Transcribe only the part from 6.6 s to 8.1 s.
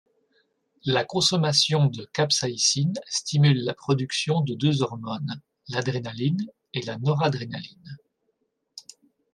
et la noradrénaline.